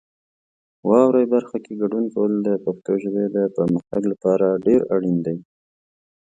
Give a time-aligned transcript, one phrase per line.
[0.87, 5.37] واورئ برخه کې ګډون کول د پښتو ژبې د پرمختګ لپاره ډېر اړین دی.